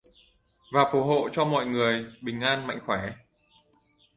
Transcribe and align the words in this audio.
và 0.73 0.89
phù 0.91 1.03
hộ 1.03 1.29
cho 1.31 1.45
mọi 1.45 1.65
người 1.65 2.05
bình 2.21 2.39
an 2.41 2.67
mạnh 2.67 2.79
khỏe 2.85 3.13